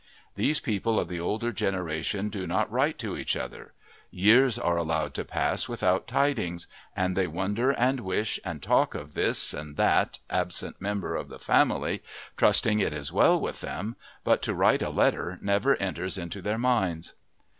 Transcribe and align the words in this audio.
These 0.33 0.59
people 0.59 0.99
of 0.99 1.09
the 1.09 1.19
older 1.19 1.51
generation 1.51 2.29
do 2.31 2.47
not 2.47 2.71
write 2.71 2.97
to 2.97 3.15
each 3.15 3.35
other; 3.35 3.71
years 4.09 4.57
are 4.57 4.75
allowed 4.75 5.13
to 5.13 5.23
pass 5.23 5.69
without 5.69 6.07
tidings, 6.07 6.65
and 6.95 7.15
they 7.15 7.27
wonder 7.27 7.69
and 7.69 7.99
wish 7.99 8.39
and 8.43 8.63
talk 8.63 8.95
of 8.95 9.13
this 9.13 9.53
and 9.53 9.77
that 9.77 10.17
absent 10.27 10.81
member 10.81 11.15
of 11.15 11.27
the 11.29 11.37
family, 11.37 12.01
trusting 12.35 12.79
it 12.79 12.93
is 12.93 13.13
well 13.13 13.39
with 13.39 13.61
them, 13.61 13.95
but 14.23 14.41
to 14.41 14.55
write 14.55 14.81
a 14.81 14.89
letter 14.89 15.37
never 15.39 15.75
enters 15.75 16.17
into 16.17 16.41
their 16.41 16.57
minds. 16.57 17.13